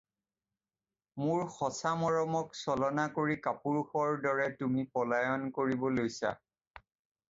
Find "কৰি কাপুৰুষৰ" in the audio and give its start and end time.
3.21-4.19